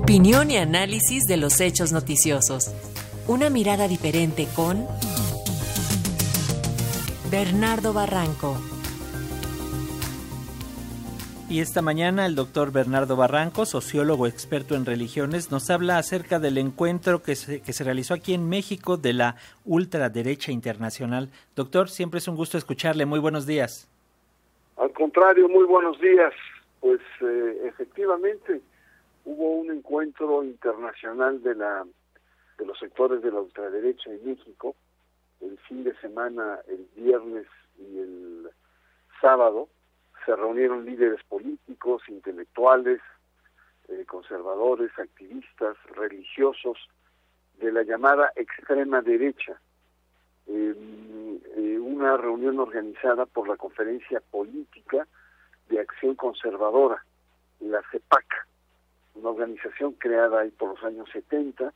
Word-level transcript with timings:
Opinión 0.00 0.52
y 0.52 0.56
análisis 0.56 1.24
de 1.24 1.36
los 1.36 1.60
hechos 1.60 1.90
noticiosos. 1.90 2.72
Una 3.26 3.50
mirada 3.50 3.88
diferente 3.88 4.46
con 4.54 4.86
Bernardo 7.32 7.92
Barranco. 7.92 8.56
Y 11.50 11.58
esta 11.58 11.82
mañana 11.82 12.26
el 12.26 12.36
doctor 12.36 12.70
Bernardo 12.70 13.16
Barranco, 13.16 13.66
sociólogo 13.66 14.28
experto 14.28 14.76
en 14.76 14.86
religiones, 14.86 15.50
nos 15.50 15.68
habla 15.68 15.98
acerca 15.98 16.38
del 16.38 16.58
encuentro 16.58 17.20
que 17.20 17.34
se, 17.34 17.60
que 17.60 17.72
se 17.72 17.82
realizó 17.82 18.14
aquí 18.14 18.34
en 18.34 18.48
México 18.48 18.98
de 18.98 19.14
la 19.14 19.34
ultraderecha 19.64 20.52
internacional. 20.52 21.28
Doctor, 21.56 21.88
siempre 21.88 22.18
es 22.18 22.28
un 22.28 22.36
gusto 22.36 22.56
escucharle. 22.56 23.04
Muy 23.04 23.18
buenos 23.18 23.46
días. 23.46 23.88
Al 24.76 24.92
contrario, 24.92 25.48
muy 25.48 25.64
buenos 25.64 26.00
días. 26.00 26.32
Pues 26.78 27.00
eh, 27.20 27.62
efectivamente 27.66 28.62
hubo 29.28 29.50
un 29.50 29.70
encuentro 29.70 30.42
internacional 30.42 31.42
de 31.42 31.54
la 31.54 31.84
de 32.58 32.66
los 32.66 32.78
sectores 32.78 33.22
de 33.22 33.30
la 33.30 33.40
ultraderecha 33.40 34.10
en 34.10 34.24
México 34.24 34.74
el 35.40 35.58
fin 35.68 35.84
de 35.84 35.94
semana, 36.00 36.60
el 36.66 36.88
viernes 36.96 37.46
y 37.78 37.98
el 37.98 38.50
sábado 39.20 39.68
se 40.24 40.34
reunieron 40.34 40.84
líderes 40.84 41.22
políticos, 41.28 42.02
intelectuales, 42.08 43.00
eh, 43.88 44.04
conservadores, 44.06 44.90
activistas, 44.98 45.76
religiosos 45.94 46.76
de 47.58 47.70
la 47.70 47.82
llamada 47.82 48.32
extrema 48.34 49.00
derecha. 49.00 49.60
Eh, 50.46 50.74
una 51.80 52.16
reunión 52.16 52.58
organizada 52.58 53.26
por 53.26 53.48
la 53.48 53.56
Conferencia 53.56 54.20
Política 54.30 55.06
de 55.68 55.80
Acción 55.80 56.14
Conservadora, 56.14 57.04
la 57.60 57.82
CEPAC, 57.90 58.46
una 59.18 59.30
organización 59.30 59.92
creada 59.92 60.40
ahí 60.40 60.50
por 60.50 60.70
los 60.70 60.84
años 60.84 61.08
70 61.12 61.72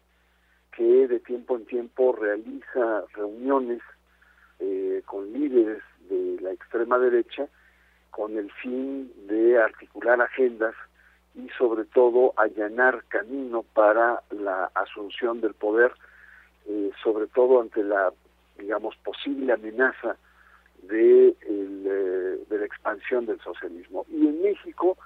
que 0.72 1.06
de 1.06 1.20
tiempo 1.20 1.56
en 1.56 1.66
tiempo 1.66 2.12
realiza 2.12 3.04
reuniones 3.14 3.80
eh, 4.58 5.02
con 5.04 5.32
líderes 5.32 5.82
de 6.08 6.38
la 6.40 6.52
extrema 6.52 6.98
derecha 6.98 7.48
con 8.10 8.36
el 8.36 8.50
fin 8.52 9.12
de 9.26 9.58
articular 9.58 10.20
agendas 10.20 10.74
y 11.34 11.48
sobre 11.58 11.84
todo 11.86 12.34
allanar 12.36 13.04
camino 13.08 13.64
para 13.74 14.22
la 14.30 14.70
asunción 14.74 15.40
del 15.40 15.54
poder, 15.54 15.92
eh, 16.66 16.90
sobre 17.02 17.26
todo 17.26 17.60
ante 17.62 17.82
la, 17.82 18.12
digamos, 18.58 18.96
posible 18.96 19.54
amenaza 19.54 20.16
de, 20.82 21.28
el, 21.28 21.86
eh, 21.86 22.44
de 22.48 22.58
la 22.58 22.66
expansión 22.66 23.24
del 23.24 23.40
socialismo. 23.40 24.04
Y 24.10 24.26
en 24.26 24.42
México 24.42 24.98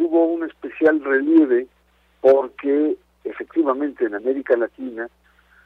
tuvo 0.00 0.24
un 0.24 0.44
especial 0.44 1.04
relieve 1.04 1.66
porque 2.22 2.96
efectivamente 3.24 4.06
en 4.06 4.14
América 4.14 4.56
Latina 4.56 5.10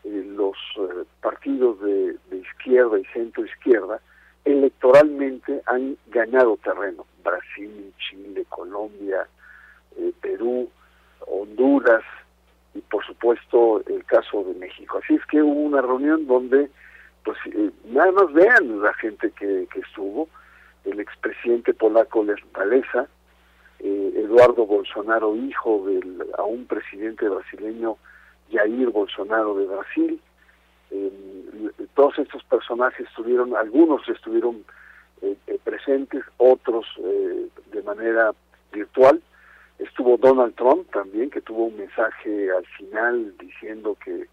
eh, 0.03 0.25
los 0.37 0.57
partidos 1.21 1.81
de, 1.81 2.17
izquierda 2.33 2.99
y 2.99 3.05
centro 3.13 3.45
izquierda 3.45 4.01
electoralmente 4.45 5.63
han 5.67 5.97
ganado 6.09 6.57
terreno. 6.65 7.07
Brasil, 7.23 7.95
Chile, 7.97 8.45
Colombia, 8.49 9.25
eh, 9.99 10.13
Perú, 10.21 10.69
Honduras 11.29 12.03
y 12.75 12.81
por 12.81 13.07
supuesto 13.07 13.85
el 13.87 14.05
caso 14.05 14.43
de 14.43 14.55
México. 14.55 14.99
Así 15.01 15.15
es 15.15 15.25
que 15.27 15.41
hubo 15.41 15.61
una 15.61 15.81
reunión 15.81 16.27
donde, 16.27 16.71
pues 17.25 17.39
eh, 17.53 17.71
nada 17.85 18.11
más 18.11 18.33
vean 18.33 18.83
la 18.83 18.93
gente 18.95 19.31
que, 19.31 19.69
estuvo, 19.77 20.29
el 20.85 20.99
expresidente 20.99 21.73
polaco 21.73 22.25
Les 22.25 22.41
Valesa, 22.53 23.03
eh, 23.03 23.07
Eduardo 24.25 24.67
Bolsonaro, 24.67 25.37
hijo 25.37 25.85
del 25.87 26.27
aún 26.39 26.67
presidente 26.67 27.29
brasileño 27.29 27.97
Jair 28.51 28.91
Bolsonaro 28.91 29.57
de 29.57 29.67
Brasil, 29.67 30.21
todos 31.95 32.19
estos 32.19 32.43
personajes 32.45 33.07
estuvieron, 33.09 33.57
algunos 33.57 34.09
estuvieron 34.09 34.65
eh, 35.23 35.37
eh, 35.47 35.59
presentes, 35.63 36.25
otros 36.37 36.87
eh, 36.99 37.49
de 37.73 37.83
manera 37.83 38.33
virtual. 38.73 39.23
Estuvo 39.79 40.17
Donald 40.17 40.55
Trump 40.55 40.91
también, 40.93 41.31
que 41.31 41.41
tuvo 41.41 41.67
un 41.67 41.77
mensaje 41.77 42.51
al 42.51 42.67
final 42.67 43.35
diciendo 43.39 43.97
que 44.05 44.29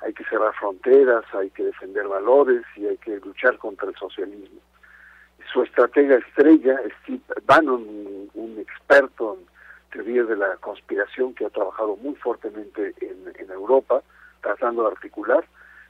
hay 0.00 0.12
que 0.12 0.24
cerrar 0.24 0.54
fronteras, 0.54 1.24
hay 1.32 1.50
que 1.50 1.64
defender 1.64 2.06
valores 2.06 2.62
y 2.76 2.86
hay 2.86 2.96
que 2.98 3.18
luchar 3.18 3.56
contra 3.58 3.88
el 3.88 3.96
socialismo. 3.96 4.60
Su 5.52 5.62
estratega 5.62 6.16
estrella, 6.16 6.78
Steve 7.02 7.20
Bannon, 7.46 7.82
un, 7.82 8.05
experto 8.68 9.38
en 9.38 9.46
teorías 9.90 10.28
de 10.28 10.36
la 10.36 10.56
conspiración 10.56 11.34
que 11.34 11.46
ha 11.46 11.50
trabajado 11.50 11.96
muy 11.96 12.14
fuertemente 12.16 12.94
en, 13.00 13.16
Europa, 13.50 14.02
tratando 14.42 14.82
de 14.82 14.88
articular, 14.88 15.44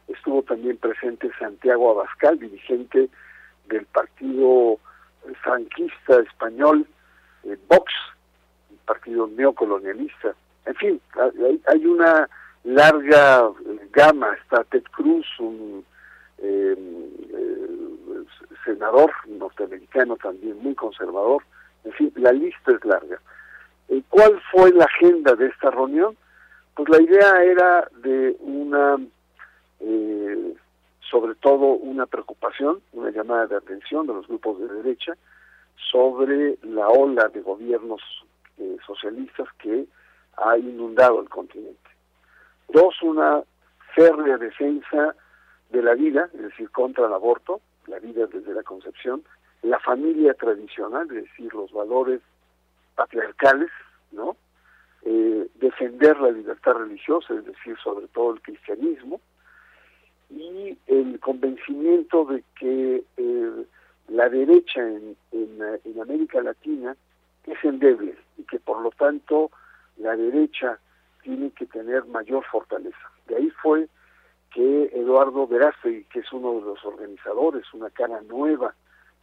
estuvo 0.06 0.42
también 0.42 0.76
presente 0.76 1.30
Santiago 1.38 1.90
Abascal, 1.90 2.38
dirigente 2.38 3.08
del 3.68 3.84
partido 3.86 4.78
franquista 5.42 6.20
español, 6.20 6.86
eh, 7.44 7.58
Vox, 7.68 7.92
un 8.70 8.78
partido 8.86 9.26
neocolonialista. 9.26 10.34
En 10.64 10.74
fin, 10.76 11.00
hay, 11.66 11.86
una 11.86 12.28
larga 12.64 13.50
gama, 13.92 14.34
está 14.42 14.64
Ted 14.64 14.84
Cruz, 14.92 15.26
un 15.38 15.84
eh, 16.38 16.76
eh, 16.76 18.24
senador 18.64 19.10
norteamericano 19.26 20.16
también 20.16 20.58
muy 20.62 20.74
conservador, 20.74 21.42
en 21.98 22.22
la 22.22 22.32
lista 22.32 22.72
es 22.72 22.84
larga. 22.84 23.20
¿Cuál 24.08 24.40
fue 24.50 24.72
la 24.72 24.84
agenda 24.84 25.34
de 25.34 25.46
esta 25.46 25.70
reunión? 25.70 26.16
Pues 26.74 26.88
la 26.88 27.00
idea 27.00 27.42
era 27.44 27.88
de 28.02 28.36
una 28.40 28.98
eh, 29.80 30.54
sobre 31.10 31.34
todo 31.36 31.66
una 31.66 32.06
preocupación, 32.06 32.80
una 32.92 33.10
llamada 33.10 33.46
de 33.46 33.56
atención 33.56 34.06
de 34.06 34.14
los 34.14 34.26
grupos 34.26 34.58
de 34.58 34.68
derecha 34.68 35.16
sobre 35.90 36.58
la 36.62 36.88
ola 36.88 37.28
de 37.28 37.40
gobiernos 37.42 38.00
eh, 38.58 38.76
socialistas 38.86 39.48
que 39.58 39.86
ha 40.36 40.58
inundado 40.58 41.20
el 41.20 41.28
continente. 41.28 41.90
Dos, 42.68 43.00
una 43.02 43.42
férrea 43.94 44.36
defensa 44.36 45.14
de 45.70 45.82
la 45.82 45.94
vida, 45.94 46.28
es 46.34 46.42
decir, 46.42 46.70
contra 46.70 47.06
el 47.06 47.12
aborto, 47.12 47.60
la 47.86 47.98
vida 47.98 48.26
desde 48.26 48.52
la 48.52 48.62
concepción, 48.62 49.22
la 49.66 49.80
familia 49.80 50.34
tradicional, 50.34 51.08
es 51.10 51.24
decir, 51.24 51.52
los 51.52 51.72
valores 51.72 52.20
patriarcales, 52.94 53.70
¿no? 54.12 54.36
Eh, 55.02 55.48
defender 55.56 56.18
la 56.18 56.30
libertad 56.30 56.74
religiosa, 56.74 57.34
es 57.34 57.44
decir, 57.44 57.76
sobre 57.82 58.06
todo 58.08 58.34
el 58.34 58.40
cristianismo, 58.42 59.20
y 60.30 60.76
el 60.86 61.20
convencimiento 61.20 62.24
de 62.24 62.42
que 62.58 63.04
eh, 63.16 63.64
la 64.08 64.28
derecha 64.28 64.80
en, 64.80 65.16
en, 65.32 66.00
América 66.00 66.40
Latina 66.42 66.96
es 67.46 67.64
endeble 67.64 68.16
y 68.36 68.44
que 68.44 68.58
por 68.58 68.80
lo 68.80 68.90
tanto 68.90 69.50
la 69.96 70.16
derecha 70.16 70.78
tiene 71.22 71.50
que 71.50 71.66
tener 71.66 72.04
mayor 72.06 72.44
fortaleza. 72.44 73.10
De 73.26 73.36
ahí 73.36 73.50
fue 73.62 73.88
que 74.52 74.90
Eduardo 74.92 75.46
Verástegui, 75.46 76.04
que 76.04 76.20
es 76.20 76.32
uno 76.32 76.54
de 76.54 76.62
los 76.62 76.84
organizadores, 76.84 77.64
una 77.72 77.90
cara 77.90 78.20
nueva, 78.22 78.74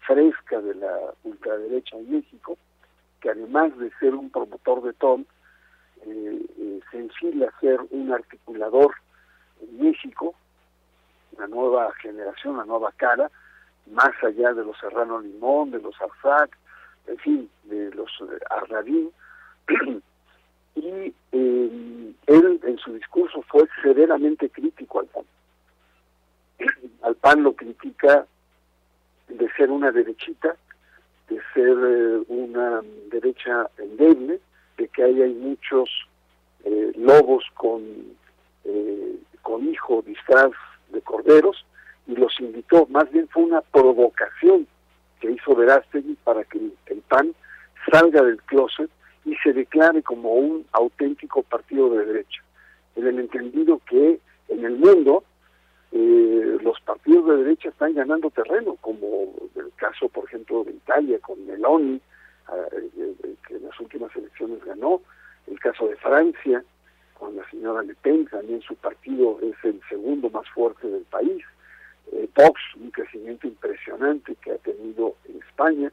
fresca 0.06 0.62
de 0.62 0.75
la 0.75 0.97
ultraderecha 1.24 1.97
en 1.97 2.12
México, 2.12 2.58
que 3.22 3.30
además 3.30 3.78
de 3.78 3.91
ser 4.00 4.16
un 4.16 4.30
promotor 4.30 4.84
de 4.84 4.94
Tom, 4.94 5.25
eh, 6.06 6.46
eh, 6.58 6.80
se 6.91 7.00
enfila 7.00 7.47
a 7.47 7.59
ser 7.59 7.80
un 7.91 8.12
articulador 8.12 8.94
en 9.62 9.81
México, 9.81 10.36
una 11.38 11.47
nueva 11.47 11.92
generación, 12.02 12.56
una 12.56 12.66
nueva 12.66 12.92
cara, 12.97 13.31
más 13.92 14.12
allá 14.24 14.53
de 14.53 14.63
los 14.63 14.78
Serrano 14.80 15.19
Limón, 15.19 15.72
de 15.72 15.80
los 15.80 15.96
Arzac, 16.02 16.58
en 17.08 17.18
fin, 17.18 17.50
de 17.63 17.92
los 17.92 18.09
eh, 18.22 18.40
Arradín. 18.50 19.12
y 20.75 21.13
eh, 21.31 22.13
él 22.27 22.60
en 22.63 22.77
su 22.77 22.94
discurso 22.94 23.42
fue 23.44 23.68
severamente 23.81 24.50
crítico 24.50 25.00
al 25.00 25.07
PAN. 25.07 25.25
al 27.04 27.16
PAN 27.16 27.44
lo 27.44 27.54
critica 27.54 28.25
de 29.33 29.50
ser 29.57 29.71
una 29.71 29.91
derechita, 29.91 30.56
de 31.30 31.39
ser 31.53 31.77
eh, 31.77 32.24
una 32.27 32.81
derecha 33.12 33.69
endeble, 33.77 34.39
de 34.77 34.88
que 34.88 35.03
ahí 35.03 35.21
hay 35.21 35.33
muchos 35.33 35.89
lobos 36.95 37.44
con, 37.56 37.83
con 39.41 39.68
hijo 39.68 40.01
disfraz 40.07 40.51
de 40.94 41.01
corderos 41.01 41.65
y 42.07 42.15
los 42.15 42.39
invitó, 42.39 42.88
más 42.88 43.12
bien 43.12 43.27
fue 43.27 43.44
una 43.44 43.62
provocación 43.62 44.68
que 45.19 45.31
hizo 45.31 45.56
Verástegui 45.56 46.18
para 46.24 46.44
que 46.44 46.59
el 46.88 47.01
PAN 47.07 47.33
salga 47.91 48.21
del 48.21 48.41
closet 48.44 48.89
y 49.25 49.36
se 49.38 49.53
declare 49.53 50.03
como 50.03 50.33
un 50.33 50.65
auténtico 50.74 51.44
partido 51.44 51.89
de 51.91 52.06
derecha, 52.06 52.44
en 52.95 53.07
el 53.07 53.19
entendido 53.19 53.79
que 53.89 54.19
en 54.50 54.65
el 54.65 54.77
mundo 54.77 55.24
eh, 55.94 56.57
los 56.62 56.80
partidos 56.81 57.28
de 57.28 57.44
derecha 57.44 57.69
están 57.69 57.94
ganando 57.94 58.30
terreno, 58.31 58.75
como 58.81 59.34
el 59.56 59.72
caso, 59.75 60.10
por 60.10 60.25
ejemplo, 60.25 60.63
de 60.63 60.72
Italia 60.72 61.19
con 61.19 61.45
Meloni, 61.45 61.95
eh, 61.95 62.90
eh, 62.98 63.36
que 63.48 63.56
en 63.56 63.63
las 63.63 63.80
últimas 63.80 64.16
elecciones 64.16 64.63
ganó, 64.66 65.01
el 65.48 65.60
caso 65.60 65.88
de 65.88 65.95
Francia, 65.98 66.63
señora 67.54 67.84
Le 67.84 67.95
Pen, 67.95 68.25
también 68.25 68.62
su 68.62 68.75
partido 68.75 69.40
es 69.42 69.56
el 69.63 69.80
segundo 69.88 70.30
más 70.30 70.48
fuerte 70.50 70.88
del 70.88 71.04
país. 71.04 71.44
Eh, 72.12 72.28
Vox, 72.36 72.60
un 72.75 72.92
crecimiento 72.92 73.48
impresionante 73.48 74.36
que 74.36 74.51
ha 74.51 74.57
tenido 74.57 75.16
en 75.30 75.38
España. 75.48 75.92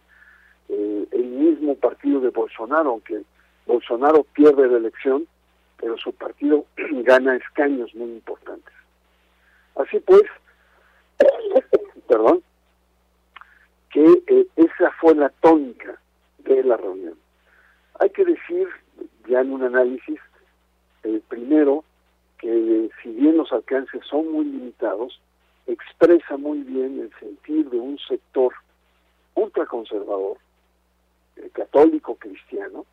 Eh, 0.69 1.07
el 1.13 1.25
mismo 1.27 1.75
partido 1.77 2.21
de 2.21 2.31
Bolsonaro, 2.31 2.91
aunque 2.91 3.23
Bolsonaro 3.67 4.25
pierde 4.35 4.69
la 4.69 4.79
elección, 4.79 5.27
pero 5.77 5.97
su 5.99 6.13
partido 6.13 6.65
gana 6.77 7.37
escaños 7.37 7.95
muy 7.95 8.11
importantes. 8.11 8.50
Así 9.81 9.99
pues, 10.01 10.23
perdón, 12.09 12.43
que 13.91 14.05
eh, 14.27 14.47
esa 14.57 14.91
fue 15.01 15.15
la 15.15 15.31
tónica 15.41 16.01
de 16.39 16.63
la 16.65 16.77
reunión. 16.77 17.15
Hay 17.99 18.11
que 18.11 18.25
decir, 18.25 18.69
ya 19.29 19.41
en 19.41 19.53
un 19.53 19.63
análisis, 19.63 20.21
eh, 21.05 21.21
primero, 21.29 21.85
que 22.39 22.91
si 23.03 23.11
bien 23.11 23.39
los 23.39 23.53
alcances 23.53 24.03
son 24.05 24.31
muy 24.31 24.45
limitados, 24.45 25.21
expresa 25.67 26.37
muy 26.37 26.63
bien 26.63 27.01
el 27.01 27.13
sentir 27.19 27.71
de 27.71 27.79
un 27.79 27.99
sector 27.99 28.53
ultraconservador, 29.35 30.37
eh, 31.37 31.51
católico 31.53 32.17
cristiano, 32.17 32.85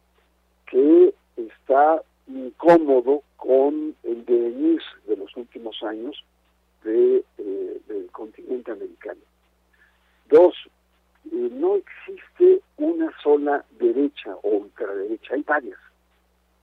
que 0.65 1.13
está 1.35 2.01
incómodo 2.27 3.23
con 3.35 3.95
el 4.03 4.25
devenir 4.25 4.81
de 5.05 5.17
los 5.17 5.35
últimos 5.35 5.81
años 5.83 6.23
de, 6.87 7.25
eh, 7.37 7.81
del 7.87 8.09
continente 8.11 8.71
americano. 8.71 9.19
Dos, 10.29 10.55
eh, 11.25 11.49
no 11.51 11.75
existe 11.75 12.61
una 12.77 13.11
sola 13.21 13.65
derecha 13.77 14.35
o 14.43 14.49
ultraderecha, 14.49 15.35
hay 15.35 15.43
varias. 15.43 15.79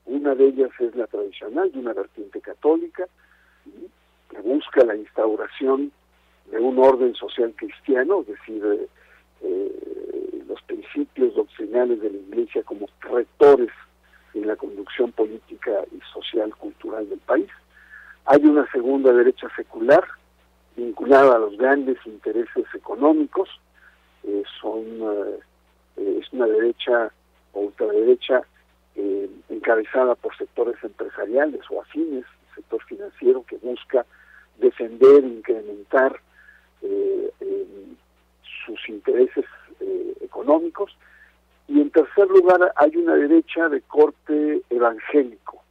Una 0.05 0.33
de 0.35 0.47
ellas 0.47 0.71
es 0.79 0.95
la 0.95 1.07
tradicional, 1.07 1.71
de 1.71 1.79
una 1.79 1.93
vertiente 1.93 2.41
católica, 2.41 3.07
que 4.29 4.39
busca 4.41 4.83
la 4.83 4.95
instauración 4.95 5.91
de 6.51 6.59
un 6.59 6.79
orden 6.79 7.13
social 7.15 7.53
cristiano, 7.55 8.21
es 8.21 8.27
decir, 8.27 8.87
eh, 9.41 10.43
los 10.47 10.61
principios 10.63 11.35
doctrinales 11.35 12.01
de 12.01 12.09
la 12.11 12.17
Iglesia 12.17 12.63
como 12.63 12.87
rectores 13.01 13.71
en 14.33 14.47
la 14.47 14.55
conducción 14.55 15.11
política 15.11 15.71
y 15.91 15.99
social 16.13 16.53
cultural 16.55 17.07
del 17.09 17.19
país. 17.19 17.49
Hay 18.25 18.43
una 18.43 18.69
segunda 18.71 19.13
derecha 19.13 19.47
secular 19.55 20.03
vinculada 20.75 21.35
a 21.35 21.39
los 21.39 21.57
grandes 21.57 21.97
intereses 22.05 22.65
económicos. 22.73 23.49
Eh, 24.23 24.43
son 24.59 24.83
eh, 25.97 26.19
es 26.19 26.33
una 26.33 26.47
derecha 26.47 27.11
o 27.53 27.61
ultraderecha 27.61 28.41
eh, 28.95 29.29
encabezada 29.49 30.15
por 30.15 30.35
sectores 30.37 30.75
empresariales 30.83 31.61
o 31.69 31.81
afines, 31.81 32.25
sector 32.55 32.83
financiero 32.85 33.45
que 33.45 33.57
busca 33.57 34.05
defender, 34.57 35.23
incrementar 35.23 36.19
sus 38.65 38.89
intereses 38.89 39.45
económicos 40.21 40.97
y 41.67 41.81
en 41.81 41.91
tercer 41.91 42.27
lugar 42.27 42.73
hay 42.75 42.95
una 42.95 43.15
derecha 43.15 43.69
de 43.69 43.81
corte 43.81 44.61
evangélico, 44.69 45.63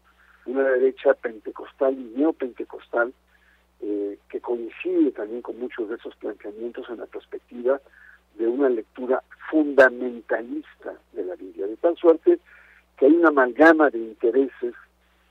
una 0.47 0.63
derecha 0.63 1.15
pentecostal 1.15 1.95
y 1.95 2.13
neopentecostal 2.17 3.13
eh, 3.81 4.19
que 4.29 4.41
coincide 4.41 5.13
también 5.13 5.43
con 5.43 5.59
muchos 5.59 5.89
de 5.89 5.97
esos 5.97 6.15
planteamientos 6.17 6.89
en 6.89 6.99
la 6.99 7.07
perspectiva 7.07 7.81
de 8.37 8.47
una 8.47 8.69
lectura 8.69 9.23
fundamentalista 9.51 10.95
de 11.13 11.25
la 11.25 11.37
Biblia, 11.37 11.67
de 11.67 11.77
tal 11.77 11.97
suerte 11.97 12.39
que 12.97 13.07
hay 13.07 13.13
una 13.13 13.29
amalgama 13.29 13.91
de 13.91 13.99
intereses 13.99 14.75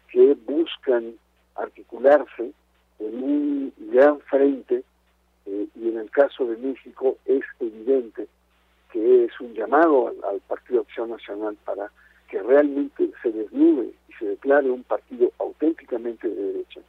que 0.10 0.36
buscan 0.46 1.16
articularse 1.56 2.52
en 3.00 3.24
un 3.24 3.74
gran 3.78 4.20
frente 4.22 4.84
eh, 5.46 5.68
y 5.76 5.90
en 5.90 5.98
el 5.98 6.10
caso 6.12 6.46
de 6.46 6.58
México 6.58 7.18
es 7.26 7.44
evidente 7.60 8.28
que 8.92 9.26
es 9.26 9.40
un 9.40 9.54
llamado 9.54 10.14
al, 10.24 10.40
Partido 10.42 10.82
Acción 10.82 11.10
Nacional 11.10 11.58
para 11.66 11.92
que 12.30 12.42
realmente 12.42 13.10
se 13.22 13.32
desnude 13.32 13.92
se 14.24 14.30
declare 14.30 14.70
un 14.70 14.84
partido 14.84 15.32
auténticamente 15.38 16.30
de 16.30 16.54
derecha 16.54 16.80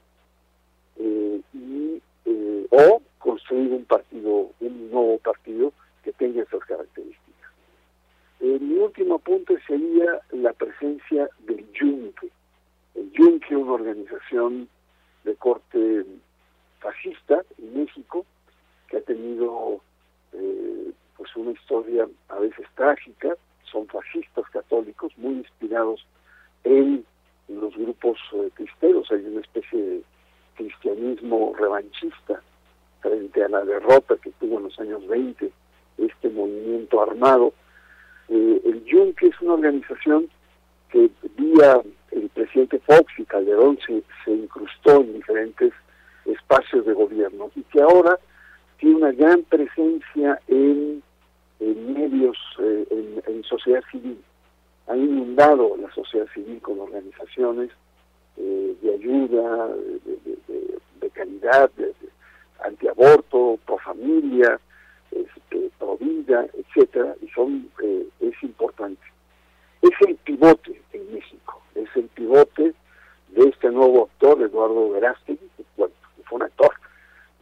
eh, 0.96 1.40
y 1.52 2.00
eh, 2.26 2.66
o 2.70 3.02
construir 3.18 3.72
un 3.72 3.84
partido, 3.84 4.50
un 4.60 4.90
nuevo 4.90 5.18
partido 5.18 5.72
que 6.04 6.12
tenga 6.12 6.42
esas 6.42 6.64
características. 6.64 7.50
Eh, 8.40 8.58
mi 8.60 8.76
último 8.76 9.18
punto 9.18 9.54
sería 9.66 10.20
la 10.30 10.52
presencia 10.52 11.28
del 11.40 11.66
Yunque. 11.72 12.28
El 12.94 13.10
Yunque, 13.12 13.56
una 13.56 13.72
organización 13.72 14.68
de 15.24 15.34
corte 15.34 16.04
fascista 16.78 17.42
en 17.58 17.80
México, 17.80 18.24
que 18.88 18.98
ha 18.98 19.00
tenido 19.00 19.80
eh, 20.34 20.92
pues 21.16 21.34
una 21.34 21.50
historia 21.50 22.06
a 22.28 22.38
veces 22.38 22.66
trágica, 22.76 23.34
son 23.64 23.88
fascistas 23.88 24.48
católicos 24.50 25.12
muy 25.16 25.34
inspirados 25.34 26.06
en 26.64 27.03
grupos 27.94 28.18
eh, 28.32 28.50
hay 29.10 29.24
una 29.26 29.40
especie 29.40 29.78
de 29.80 30.02
cristianismo 30.56 31.54
revanchista 31.58 32.42
frente 33.00 33.44
a 33.44 33.48
la 33.48 33.64
derrota 33.64 34.16
que 34.22 34.30
tuvo 34.40 34.58
en 34.58 34.64
los 34.64 34.78
años 34.80 35.06
20 35.06 35.50
este 35.98 36.28
movimiento 36.30 37.02
armado. 37.02 37.52
Eh, 38.28 38.60
el 38.64 38.84
Yunque 38.84 39.28
es 39.28 39.40
una 39.40 39.54
organización 39.54 40.28
que 40.90 41.10
vía 41.36 41.82
el 42.12 42.28
presidente 42.30 42.78
Fox 42.80 43.12
y 43.18 43.24
Calderón 43.24 43.78
se, 43.86 44.30
incrustó 44.30 45.00
en 45.00 45.14
diferentes 45.14 45.72
espacios 46.24 46.86
de 46.86 46.94
gobierno 46.94 47.50
y 47.54 47.62
que 47.64 47.82
ahora 47.82 48.18
tiene 48.78 48.96
una 48.96 49.12
gran 49.12 49.42
presencia 49.42 50.40
en, 50.48 51.02
medios, 51.60 52.36
eh, 52.60 53.20
en, 53.26 53.44
sociedad 53.44 53.82
civil. 53.90 54.18
Ha 54.86 54.96
inundado 54.96 55.76
la 55.76 55.92
sociedad 55.92 56.26
civil 56.34 56.60
con 56.60 56.80
organizaciones 56.80 57.70
de 58.84 58.94
ayuda, 58.94 59.68
de, 61.00 61.10
calidad, 61.10 61.70
de, 61.76 61.94
antiaborto, 62.62 63.58
pro 63.64 63.78
familia, 63.78 64.60
este, 65.10 65.70
pro 65.78 65.96
vida, 65.96 66.46
etcétera, 66.52 67.14
y 67.22 67.28
son 67.28 67.68
eh, 67.82 68.06
es 68.20 68.42
importante. 68.42 69.02
Es 69.80 69.90
el 70.06 70.16
pivote 70.16 70.80
en 70.92 71.14
México, 71.14 71.62
es 71.74 71.88
el 71.96 72.08
pivote 72.08 72.74
de 73.28 73.48
este 73.48 73.70
nuevo 73.70 74.04
actor, 74.04 74.42
Eduardo 74.42 74.90
Verástegui, 74.90 75.48
que 75.56 75.64
fue 75.76 75.88
un 76.30 76.42
actor, 76.42 76.74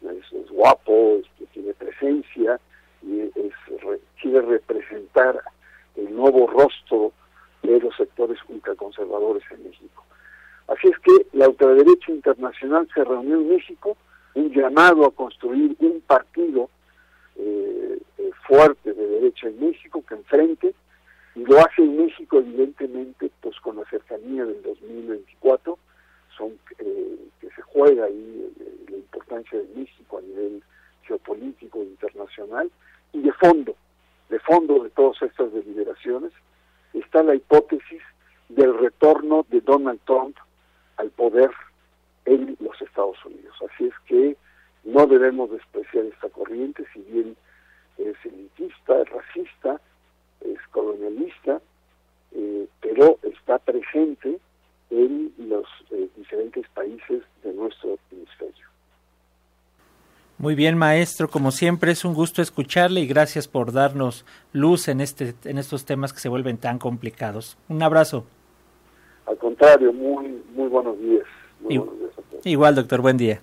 es, 0.03 0.51
guapo, 0.51 1.21
tiene 1.53 1.75
presencia 1.75 2.61
y 3.03 3.21
es, 3.21 3.33
quiere 4.21 4.41
representar 4.43 5.41
el 5.97 6.15
nuevo 6.15 6.47
rostro 6.47 7.13
de 7.63 7.81
los 7.81 7.97
sectores 7.97 8.39
ultraconservadores 8.49 9.43
en 9.51 9.65
México. 9.65 10.05
Así 10.69 10.89
es 10.89 10.99
que 11.01 11.27
la 11.37 11.49
ultraderecha 11.49 12.13
internacional 12.73 12.89
se 12.95 13.05
reunió 13.05 13.37
en 13.37 13.49
México, 13.49 13.97
un 14.35 14.51
llamado 14.51 15.07
a 15.07 15.11
construir 15.11 15.77
un 15.81 16.01
partido 16.03 16.71
eh, 17.37 17.99
eh, 18.19 18.31
fuerte 18.47 18.93
de 18.93 19.07
derecha 19.07 19.49
en 19.49 19.61
México 19.61 20.03
que 20.07 20.15
enfrente, 20.15 20.75
y 21.35 21.45
lo 21.45 21.59
hace 21.59 21.83
en 21.83 21.97
México 21.97 22.39
evidentemente 22.39 23.31
pues 23.41 23.59
con 23.61 23.77
la 23.77 23.85
cercanía 23.87 24.45
del 24.45 24.63
2024, 24.63 25.79
son 26.37 26.59
eh, 26.79 27.19
que 27.41 27.51
se 27.51 27.63
juega 27.63 28.05
ahí 28.05 28.53
la 28.89 28.97
importancia 28.97 29.59
de 29.59 29.69
México 29.75 30.19
a 30.19 30.23
nivel 30.23 30.63
geopolítico 31.03 31.83
internacional 31.83 32.71
y 33.13 33.21
de 33.21 33.33
fondo, 33.33 33.75
de 34.29 34.39
fondo 34.41 34.83
de 34.83 34.91
todas 34.91 35.21
estas 35.23 35.53
deliberaciones 35.53 36.33
está 36.95 37.23
la 37.23 37.35
hipótesis 37.35 38.03
del 38.49 38.77
retorno 38.79 39.47
de 39.49 39.61
Donald 39.61 40.01
Trump 40.05 40.37
al 40.99 41.11
poder 41.11 41.51
en 42.25 42.57
los 42.61 42.81
Estados 42.81 43.17
Unidos. 43.25 43.55
Así 43.71 43.85
es 43.85 43.95
que 44.07 44.37
no 44.85 45.07
debemos 45.07 45.51
despreciar 45.51 46.05
esta 46.07 46.29
corriente, 46.29 46.85
si 46.93 47.01
bien 47.03 47.37
es 47.99 48.17
elitista, 48.25 49.01
es 49.01 49.09
racista, 49.11 49.81
es 50.41 50.59
colonialista, 50.71 51.61
eh, 52.33 52.67
pero 52.81 53.19
está 53.23 53.59
presente 53.59 54.39
en 54.91 55.33
los 55.39 55.67
eh, 55.91 56.09
diferentes 56.17 56.69
países 56.71 57.23
de 57.43 57.53
nuestro 57.53 57.99
hemisferio. 58.11 58.67
Muy 60.39 60.55
bien, 60.55 60.77
maestro, 60.77 61.29
como 61.29 61.53
siempre 61.53 61.93
es 61.93 62.05
un 62.05 62.15
gusto 62.15 62.43
escucharle 62.43 63.01
y 63.01 63.07
gracias 63.07 63.47
por 63.47 63.73
darnos 63.73 64.27
luz 64.53 64.89
en 64.89 65.01
este 65.01 65.35
en 65.45 65.57
estos 65.57 65.85
temas 65.85 66.13
que 66.13 66.19
se 66.19 66.29
vuelven 66.29 66.59
tan 66.59 66.79
complicados. 66.79 67.57
Un 67.69 67.83
abrazo. 67.83 68.25
Al 69.27 69.37
contrario, 69.37 69.93
muy 69.93 70.43
muy 70.55 70.69
buenos 70.69 70.99
días. 70.99 71.27
Igual, 72.45 72.75
doctor, 72.75 73.01
buen 73.01 73.17
día. 73.17 73.41